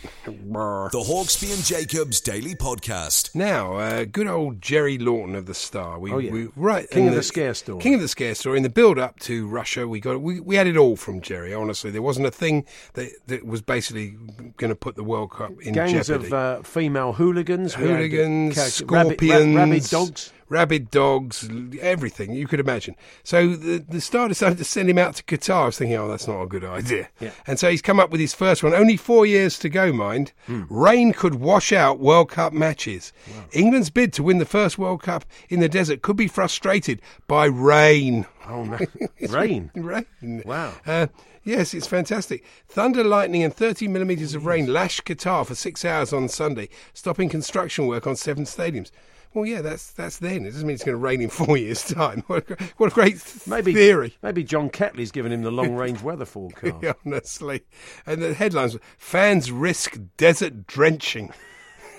[0.03, 3.35] The Hawksbee and Jacobs Daily Podcast.
[3.37, 5.99] Now, uh, good old Jerry Lawton of the Star.
[5.99, 6.33] We, Oh, yeah.
[6.33, 7.81] we right King of the scare story.
[7.81, 8.57] King of the scare story.
[8.57, 11.55] In the build up to Russia, we got we, we had it all from Jerry.
[11.55, 14.17] Honestly, there wasn't a thing that that was basically
[14.57, 16.27] going to put the World Cup in Gangs jeopardy.
[16.27, 17.77] of uh, female hooligans.
[17.79, 20.33] We had, hooligans, ca- rabid- scorpions, ra- rabid dogs.
[20.53, 21.49] Rabid dogs,
[21.81, 22.95] everything you could imagine.
[23.25, 25.62] So the the star decided to send him out to Qatar.
[25.62, 27.09] I was thinking, oh, that's not a good idea.
[27.19, 27.31] Yeah.
[27.47, 28.75] And so he's come up with his first one.
[28.75, 30.33] Only four years to go, mind.
[30.47, 30.65] Hmm.
[30.69, 33.12] Rain could wash out World Cup matches.
[33.53, 37.47] England's bid to win the first World Cup in the desert could be frustrated by
[37.47, 38.27] rain.
[38.49, 38.79] Oh no,
[39.29, 39.71] rain.
[39.75, 40.43] rain.
[40.45, 40.75] Wow.
[40.87, 41.07] Uh,
[41.45, 42.45] yes, it's fantastic.
[42.69, 47.29] Thunder, lightning, and 30 millimetres of rain lashed Qatar for six hours on Sunday, stopping
[47.29, 48.91] construction work on seven stadiums.
[49.35, 50.45] Well, yeah, that's that's then.
[50.45, 52.25] It doesn't mean it's going to rain in four years' time.
[52.33, 54.16] What a, what a great th- Maybe theory.
[54.23, 56.77] Maybe John Ketley's given him the long range weather forecast.
[56.83, 57.62] Yeah, honestly.
[58.07, 61.33] And the headlines fans risk desert drenching.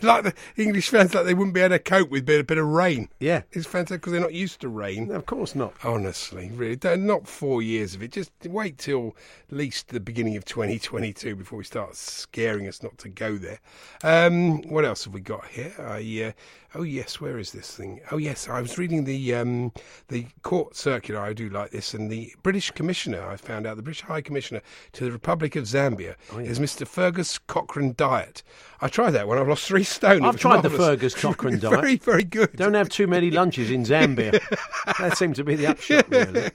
[0.04, 2.44] Like the English fans, like they wouldn't be able to cope with a bit, a
[2.44, 3.10] bit of rain.
[3.20, 3.44] Yeah.
[3.52, 5.12] It's fantastic because they're not used to rain.
[5.12, 5.74] Of course not.
[5.84, 8.12] Honestly, really, don't- not four years of it.
[8.12, 9.16] Just wait till
[9.50, 13.60] at least the beginning of 2022 before we start scaring us not to go there.
[14.04, 15.74] Um, what else have we got here?
[15.80, 16.34] I,
[16.76, 18.02] uh, oh yes, where is this thing?
[18.12, 19.72] Oh yes, I was reading the um,
[20.10, 21.22] the court circular.
[21.22, 23.26] I do like this, and the British Commissioner.
[23.28, 24.62] I found out the British High Commissioner
[24.94, 26.88] to the Republic of Zambia is Mr.
[26.88, 28.42] Fergus Cochrane Dyet.
[28.82, 29.38] I tried that one.
[29.38, 30.24] I've lost three stone.
[30.26, 30.70] I've tried the.
[30.70, 31.80] Fergus Cochrane diet.
[31.80, 32.54] Very, very good.
[32.56, 34.40] Don't have too many lunches in Zambia.
[35.00, 36.50] that seemed to be the upshot, really.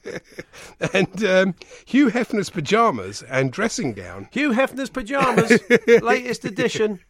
[0.92, 1.54] and um,
[1.86, 4.28] Hugh Hefner's pajamas and dressing gown.
[4.32, 5.60] Hugh Hefner's pajamas,
[6.02, 7.00] latest edition.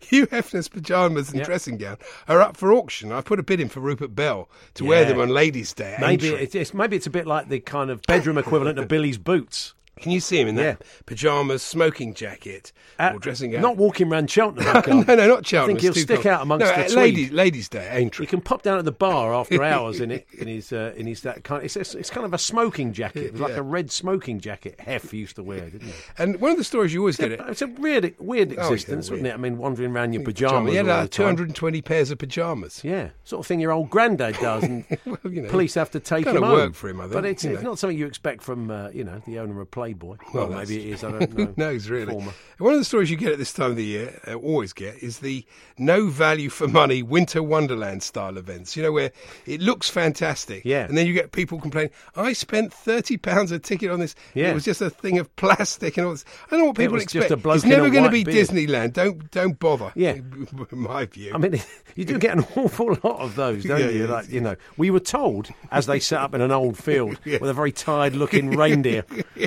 [0.00, 1.46] Hugh Hefner's pajamas and Yep.
[1.46, 1.96] dressing gown
[2.28, 3.10] are up for auction.
[3.10, 5.96] I've put a bid in for Rupert Bell to wear them on Ladies' Day.
[6.00, 9.18] Maybe it's, it's maybe it's a bit like the kind of bedroom equivalent of Billy's
[9.18, 9.74] boots.
[9.96, 13.62] Can you see him in that pajamas, smoking jacket, Uh, or dressing out?
[13.62, 14.64] Not walking around Cheltenham.
[15.06, 15.76] No, no, not Cheltenham.
[15.76, 16.26] I think he'll stick cold.
[16.26, 18.28] out amongst no, the uh, ladies, ladies' day, ain't He it?
[18.28, 21.20] can pop down at the bar after hours in it in his uh, in his
[21.22, 21.64] that kind.
[21.64, 23.24] It's, it's, it's kind of a smoking jacket.
[23.24, 24.80] It was like a red smoking jacket.
[24.80, 25.92] Hef used to wear, didn't he?
[26.18, 27.40] And one of the stories you always get it.
[27.48, 29.34] It's a weird weird Oh, yeah, existence, wasn't it?
[29.34, 30.70] I mean, wandering around your pajamas.
[30.70, 31.36] He had all uh, the time.
[31.36, 32.82] 220 pairs of pajamas.
[32.84, 36.00] Yeah, sort of thing your old granddad does, and Well, you know, police have to
[36.00, 36.72] take him work home.
[36.72, 39.20] for him, I think, But it's, it's not something you expect from uh, you know
[39.26, 40.16] the owner of Playboy.
[40.32, 41.04] Well, Well, maybe it is.
[41.04, 41.54] I don't know.
[41.56, 42.12] Knows, really?
[42.12, 42.32] Former.
[42.58, 45.02] One of the stories you get at this time of the year, uh, always get,
[45.02, 45.44] is the
[45.76, 48.76] no value for money winter wonderland style events.
[48.76, 49.10] You know, where
[49.44, 50.64] it looks fantastic.
[50.64, 50.86] Yeah.
[50.86, 54.14] And then you get people complaining, I spent £30 a ticket on this.
[54.34, 54.50] Yeah.
[54.50, 56.24] It was just a thing of plastic and all this.
[56.46, 57.24] I don't know what people was expect.
[57.24, 58.48] just a bloke it's never going to be beard.
[58.48, 58.92] Disneyland.
[58.94, 59.92] Don't don't bother.
[59.94, 60.12] Yeah.
[60.14, 61.32] In my view.
[61.34, 61.60] I mean,
[61.96, 64.04] you do get an awful lot of those, don't Yeah, you?
[64.06, 67.18] yeah, like, you know, we were told as they set up in an old field
[67.26, 69.04] with a very tired-looking reindeer,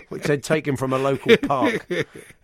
[0.09, 1.87] which they'd taken from a local park,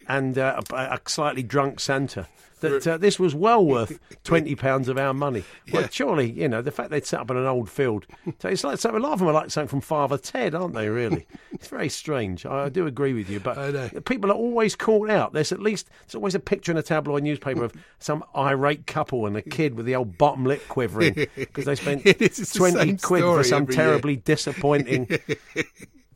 [0.08, 2.28] and uh, a, a slightly drunk Santa.
[2.62, 5.44] That uh, this was well worth twenty pounds of our money.
[5.74, 5.90] Well, Yeah.
[5.92, 8.06] surely, you know, the fact they'd set up in an old field.
[8.40, 9.02] So it's like something.
[9.02, 10.88] A lot of them are like something from Father Ted, aren't they?
[10.88, 12.46] Really, it's very strange.
[12.46, 15.34] I, I do agree with you, but people are always caught out.
[15.34, 19.26] There's at least there's always a picture in a tabloid newspaper of some irate couple
[19.26, 22.54] and a kid with the old bottom lip quivering because they spent It is, it's
[22.54, 23.84] the twenty quid for some every year.
[23.88, 25.10] terribly disappointing,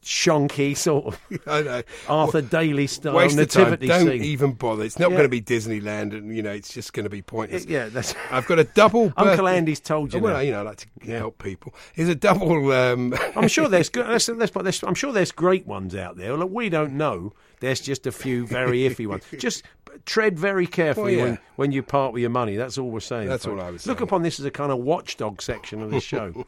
[0.07, 1.83] shonky sort of I know.
[2.07, 3.63] Arthur Daly style Waste of time.
[3.63, 4.23] nativity Don't scene.
[4.23, 4.83] even bother.
[4.85, 5.17] It's not Yeah.
[5.17, 7.65] going to be Disneyland, and you know it's just going to be pointless.
[7.65, 8.15] yeah, that's.
[8.31, 9.11] I've got a double.
[9.17, 10.39] Uncle Andy's told you Oh, well, now.
[10.39, 11.75] you know, I like to help people.
[11.95, 12.71] Is a double.
[12.71, 14.07] Um, I'm sure there's good.
[14.07, 14.81] Let's, let's put this.
[14.83, 16.33] I'm sure there's great ones out there.
[16.37, 17.33] Look, we don't know.
[17.59, 19.23] There's just a few very iffy ones.
[19.37, 19.63] Just
[20.05, 21.31] tread very carefully Well, yeah.
[21.31, 22.55] when, when you part with your money.
[22.55, 23.27] That's all we're saying.
[23.27, 23.91] That's all I was saying.
[23.93, 26.45] Look upon this as a kind of watchdog section of the show.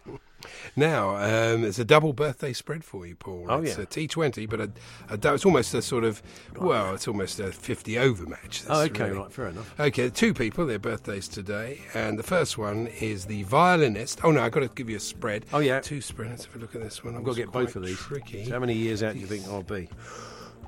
[0.75, 3.45] Now, um, it's a double birthday spread for you, Paul.
[3.49, 3.84] Oh, it's yeah.
[3.84, 4.71] a T20, but a,
[5.10, 6.21] a, it's almost a sort of
[6.58, 8.63] well, it's almost a 50 over match.
[8.69, 9.80] oh, okay, really- right, fair enough.
[9.80, 14.19] Okay, two people, their birthdays today, and the first one is the violinist.
[14.23, 15.45] Oh no, I've got to give you a spread.
[15.54, 15.80] Oh, yeah.
[15.80, 16.30] two spread.
[16.30, 17.15] Let's have a look at this one.
[17.15, 17.97] I've got to get both of these.
[17.97, 18.45] Tricky.
[18.45, 19.89] So how many years out do you think I'll be?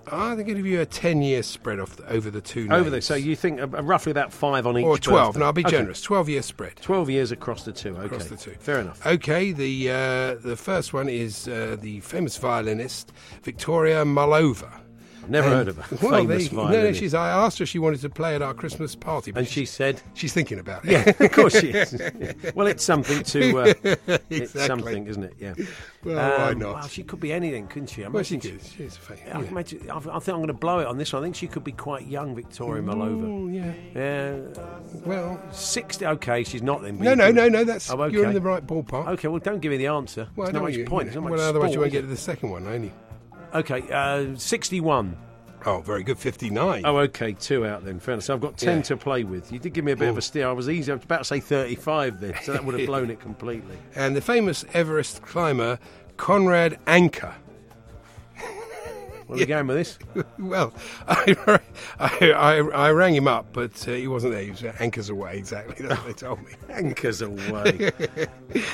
[0.08, 2.68] I'm going to give you a ten-year spread off the, over the two.
[2.72, 3.06] Over names.
[3.06, 4.86] So you think uh, roughly about five on each.
[4.86, 5.34] or twelve?
[5.34, 5.40] birthday.
[5.40, 5.72] No, I'll be Okay.
[5.78, 6.02] generous.
[6.02, 6.76] Twelve-year spread.
[6.78, 7.96] Twelve years across the two.
[7.96, 8.52] Okay, Across the two.
[8.60, 9.06] Fair enough.
[9.06, 13.12] Okay, the uh, the first one is uh, the famous violinist
[13.44, 14.72] Viktoria Mullova.
[15.28, 15.98] Never And- heard of her.
[16.08, 17.14] Well, Famous they, no, no, she's.
[17.14, 19.66] I asked her if she wanted to play at our Christmas party, but And she
[19.66, 20.92] said, she's thinking about it.
[20.92, 22.02] "Yeah, of course she is."
[22.56, 23.60] well, it's something to.
[23.60, 23.74] Uh,
[24.32, 24.68] It's Exactly.
[24.68, 25.34] something, isn't it?
[25.40, 25.54] Yeah.
[26.04, 26.74] Well, why Um, not?
[26.76, 28.04] Well, she could be anything, couldn't she?
[28.04, 28.74] I Well, she is.
[28.76, 29.48] She's a I, yeah.
[29.48, 31.22] imagine, I, I think I'm going to blow it on this one.
[31.22, 33.26] I think she could be quite young, Viktoria Mullova.
[33.26, 33.74] Oh, yeah.
[33.96, 34.66] Yeah,
[35.06, 36.06] Well, sixty.
[36.06, 36.98] Okay, she's not then.
[36.98, 37.64] no, no, can- no, no.
[37.64, 38.14] That's Oh, okay.
[38.14, 39.08] you're in the right ballpark.
[39.10, 40.28] Okay, well, don't give me the answer.
[40.36, 41.06] Well, There's not much you- point.
[41.06, 42.92] There's not much well, otherwise sport, you won't get to the second one, only.
[43.54, 45.18] Okay, uh, sixty-one.
[45.66, 46.18] Oh, very good.
[46.18, 46.84] Fifty-nine.
[46.86, 48.00] Oh, okay, two out then.
[48.00, 48.24] Fair enough.
[48.24, 48.84] So I've got ten Yeah.
[48.84, 49.52] to play with.
[49.52, 50.48] You did give me a bit of a steer.
[50.48, 50.92] I was easy.
[50.92, 53.78] I was about to say thirty-five then, so that would have blown it completely.
[53.96, 55.78] And the famous Everest climber
[56.18, 57.36] Conrad Anker.
[59.28, 60.00] What are we going with this?
[60.40, 60.74] Well,
[61.08, 61.60] I,
[62.00, 64.44] I, I, I rang him up, but uh, he wasn't there.
[64.44, 65.88] He was uh, anchors away, exactly.
[65.88, 66.52] That's what they told me.
[66.70, 67.92] Anchors away.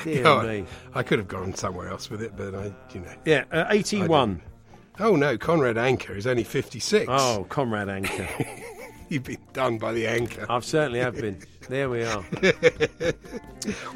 [0.02, 0.64] Dear No, me.
[0.94, 3.12] I could have gone somewhere else with it, but I, you know.
[3.24, 4.42] Yeah, uh, eighty-one.
[5.00, 7.06] Oh no, Conrad Anker is only 56.
[7.08, 8.28] Oh, Comrade Anchor.
[9.08, 10.44] You've been done by the anchor.
[10.50, 11.40] I've certainly have been.
[11.68, 12.24] There we are.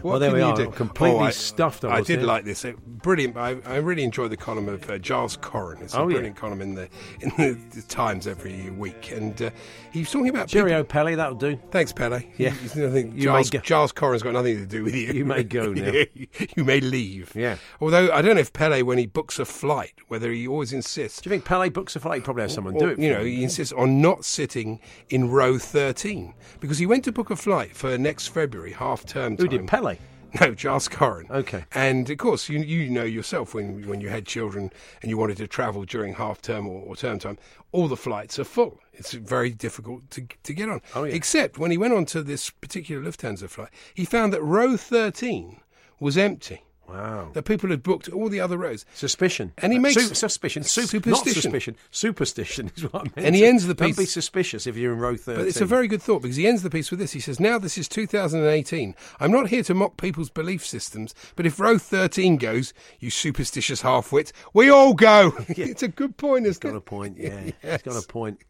[0.03, 0.57] What well, there can we you are.
[0.57, 0.71] do?
[0.73, 1.85] Completely Oh, I- stuffed.
[1.85, 2.65] I, I did like this.
[2.65, 3.37] Uh, brilliant.
[3.37, 5.81] I, I really enjoyed the column of uh, Giles Coren.
[5.81, 6.15] It's a Oh, yeah.
[6.15, 6.89] brilliant column in the
[7.21, 9.51] in the, the Times every week, and uh,
[9.93, 11.15] he was talking about Jerry people- O'Pelley.
[11.15, 11.59] That'll do.
[11.71, 12.23] Thanks, Pele.
[12.37, 12.55] Yeah.
[12.75, 15.13] You, nothing, You Giles, may go- Giles Coren's got nothing to do with you.
[15.13, 15.93] You may go now.
[16.57, 17.33] you may leave.
[17.35, 17.57] Yeah.
[17.81, 21.21] Although I don't know if Pele, when he books a flight, whether he always insists.
[21.23, 22.17] Do you think Pele books a flight?
[22.17, 22.99] He probably has someone or, do it.
[22.99, 23.27] you know, him.
[23.27, 27.62] he insists on not sitting in row 13 because he went to book a flight
[27.71, 29.59] for next February, half term Who time.
[29.59, 29.97] did Pele?
[30.41, 31.31] No, Giles Coren.
[31.31, 31.67] Okay.
[31.75, 34.73] And of course, you you know yourself when when you had children
[35.03, 37.37] and you wanted to travel during half term or, or term time,
[37.71, 38.81] all the flights are full.
[38.95, 40.81] It's very difficult to to get on.
[40.95, 41.15] Oh, yeah.
[41.15, 45.61] Except when he went on to this particular Lufthansa flight, he found that row 13
[46.01, 46.63] was empty.
[46.89, 47.31] Wow.
[47.33, 48.85] The people had booked all the other rows.
[48.95, 49.53] Suspicion.
[49.59, 50.63] And he Uh, makes- su- suspicion.
[50.63, 51.43] Su- Not Superstition.
[51.43, 51.77] suspicion.
[51.91, 53.13] Superstition is what I meant.
[53.17, 55.41] And he ends the Don't piece- be suspicious if you're in row 13.
[55.43, 57.13] But it's a very good thought because he ends the piece with this.
[57.13, 58.95] He says, Now this is 2018.
[59.21, 63.81] I'm not here to mock people's belief systems, but if row 13 goes, you superstitious
[63.83, 65.33] half-wits, we all go.
[65.49, 66.77] it's a good point, isn't got it?
[66.77, 67.51] a point, yeah.
[67.63, 67.83] Yes.
[67.85, 68.41] He's got a point.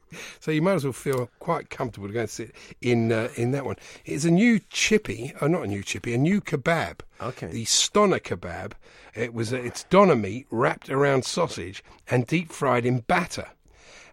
[0.41, 3.53] So you might as well feel quite comfortable to go and sit in uh, in
[3.53, 3.77] that one.
[4.05, 6.99] It's a new chippy, oh not a new chippy, a new kebab.
[7.19, 7.47] Okay.
[7.47, 8.73] The Stoner kebab.
[9.15, 13.49] It was it's doner meat wrapped around sausage and deep fried in batter.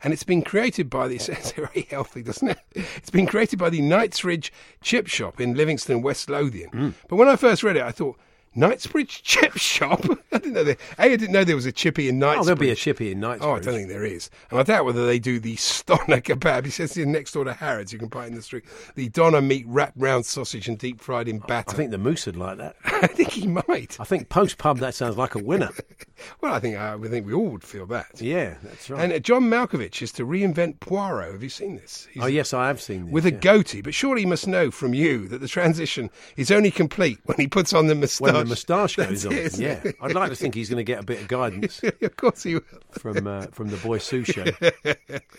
[0.02, 2.60] And it's been created by the, it sounds very healthy, doesn't it?
[2.96, 6.72] It's been created by the Knightsbridge Chip Shop in Livingston, West Lothian.
[6.72, 6.94] Mm.
[7.08, 8.18] But when I first read it, I thought,
[8.56, 10.04] Knightsbridge Chip Shop?
[10.32, 12.42] I didn't know there, A, I didn't know there was a chippy in Knightsbridge.
[12.42, 13.48] Oh, there'll be a chippy in Knightsbridge.
[13.50, 14.30] Oh, I don't think there is.
[14.50, 16.66] And I doubt whether they do the Stoner kebab.
[16.66, 17.94] He says it's next door to Harrods.
[17.94, 18.66] You can buy it in the street.
[18.96, 21.72] The Doner meat wrapped round sausage and deep fried in batter.
[21.72, 22.76] I think the Moose would like that.
[22.86, 23.98] I think he might.
[24.00, 25.70] I think post pub that sounds like a winner.
[26.42, 28.20] Well, I think uh, I think we all would feel that.
[28.22, 29.02] Yeah, that's right.
[29.02, 31.32] And uh, John Malkovich is to reinvent Poirot.
[31.32, 32.10] Have you seen this?
[32.12, 33.14] He's oh yes, I have seen this.
[33.14, 36.72] with a goatee, but surely he must know from you that the transition is only
[36.72, 38.34] complete when he puts on the moustache.
[38.40, 39.34] When the moustache goes on.
[39.34, 39.96] it, yeah, it?
[40.02, 42.56] I'd like to think he's going to get a bit of guidance of course he
[42.56, 42.62] will.
[42.92, 44.56] from uh, from the boy Suchet.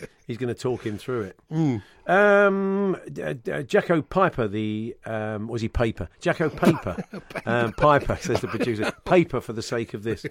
[0.27, 1.39] He's going to talk him through it.
[1.51, 1.77] Hmm.
[2.07, 6.07] Um, d- uh, Jacko Piper, the um, was he Paper?
[6.21, 7.03] Jacko Paper,
[7.45, 8.91] um, Piper says the producer.
[9.03, 10.25] Paper for the sake of this.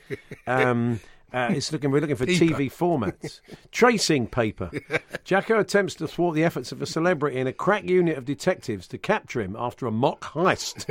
[0.47, 1.01] Um,
[1.33, 1.91] uh, it's looking.
[1.91, 2.27] We're looking for.
[2.27, 3.41] TV formats.
[3.71, 4.71] Tracing paper.
[5.25, 8.89] Jacko attempts to thwart the efforts of a celebrity and a crack unit of detectives
[8.89, 10.87] to capture him after a mock heist.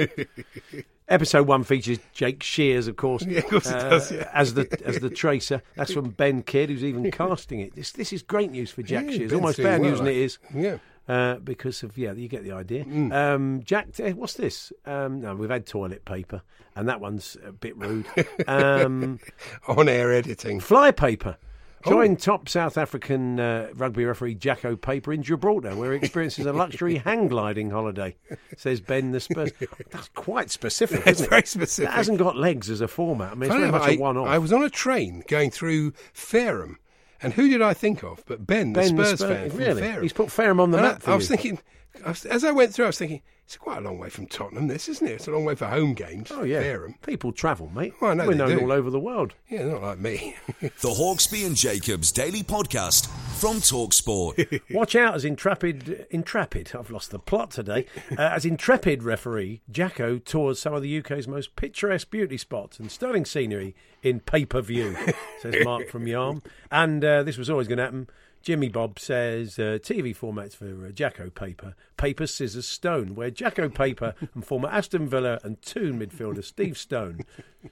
[1.10, 4.30] Episode one features Jake Shears, of course, Yeah, of course it uh, does, yeah.
[4.34, 5.62] as the as the tracer.
[5.76, 7.76] That's from Ben Kidd, who's even casting it.
[7.76, 9.34] This this is great news for Jack Yeah, Shears.
[9.34, 10.60] Almost bad well, news than it eh?
[10.62, 10.78] Yeah.
[11.08, 12.86] Uh, because of yeah, you get the idea.
[12.86, 13.12] Mm.
[13.12, 14.72] Um, Jack, eh, what's this?
[14.86, 16.44] Um, no, we've had toilet paper,
[16.76, 18.06] and that one's a bit rude.
[18.48, 19.20] Um,
[19.68, 20.60] On air editing.
[20.60, 21.38] fly paper.
[21.86, 21.92] Oh.
[21.92, 26.52] Join top South African uh, rugby referee Jacko Paper in Gibraltar, where he experiences a
[26.52, 28.18] luxury hang gliding holiday.
[28.58, 29.52] Says Ben the Spurs.
[29.90, 31.18] That's quite specific, it?
[31.30, 31.90] very specific.
[31.90, 33.32] That hasn't got legs as a format.
[33.32, 34.28] I mean, it's very much I, a one-off.
[34.28, 36.78] I was on a train going through Fareham,
[37.22, 38.24] and who did I think of?
[38.26, 39.82] But Ben, Ben the the Spurs Spurs- fan from really?
[39.82, 40.02] Fareham.
[40.04, 41.60] He's put Fareham on the And map I, I was thinking,
[42.06, 44.28] I was, as I went through, I was thinking, it's quite a long way from
[44.28, 44.68] Tottenham.
[44.68, 45.14] This isn't it?
[45.14, 46.30] It's a long way for home games.
[46.32, 46.94] Oh yeah, Fareham.
[47.02, 47.96] people travel, mate.
[48.00, 48.60] Well, I know We're known do.
[48.60, 49.34] all over the world.
[49.50, 50.36] Yeah, not like me.
[50.60, 53.08] The Hawksbee and Jacobs Daily Podcast
[53.40, 54.62] from Talksport.
[54.72, 56.74] Watch out as intrepid, intrepid.
[56.78, 57.88] I've lost the plot today.
[58.12, 62.92] Uh, as intrepid referee, Jacko tours some of the UK's most picturesque beauty spots and
[62.92, 64.96] stunning scenery in pay per view.
[65.42, 66.44] Says Mark from Yarm.
[66.72, 68.10] And uh, this was always going to happen.
[68.42, 73.70] Jimmy Bob says uh, TV formats for uh, Jacko Paper, Paper Scissors Stone, where Jacko
[73.70, 77.22] Paper and former Aston Villa and Toon midfielder Steve Stone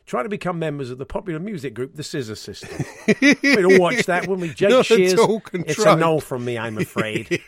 [0.06, 2.86] try to become members of the popular music group The Scissor Sisters.
[3.21, 4.53] We'd all watch that, wouldn't we?
[4.53, 5.15] Jake Not Shears.
[5.53, 7.41] It's a no from me, I'm afraid.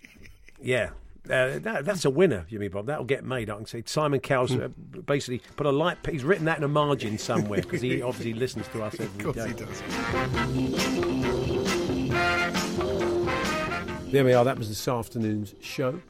[0.62, 0.92] yeah.
[1.26, 2.86] Uh, that, that's a winner, Jimmy Bob.
[2.86, 3.50] That'll get made.
[3.50, 4.68] I can see Simon Cowell's uh,
[5.04, 5.98] basically put a light.
[6.10, 9.34] He's written that in a margin somewhere because he obviously listens to us every of
[9.34, 9.48] day.
[9.48, 9.82] he does.
[14.10, 14.46] There we are.
[14.46, 16.00] That was this afternoon's show.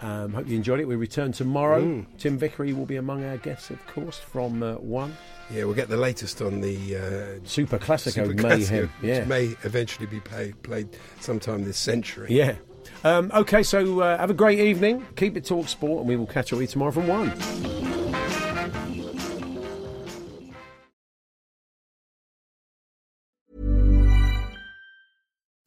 [0.00, 0.84] Um, hope you enjoyed it.
[0.86, 1.82] We return tomorrow.
[1.82, 2.06] Mm.
[2.18, 5.16] Tim Vickery will be among our guests, of course, from uh, one
[5.50, 8.60] Yeah, we'll get the latest on the uh, Super Classico Super Mayhem.
[8.60, 10.88] Classico, Yeah, which may eventually be played, played
[11.20, 12.28] sometime this century.
[12.30, 12.54] yeah.
[13.04, 15.06] Um, okay, so uh, have a great evening.
[15.16, 17.97] Keep it talk sport, and we will catch up with you tomorrow from one.